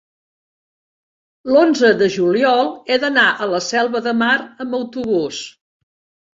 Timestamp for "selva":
3.69-4.05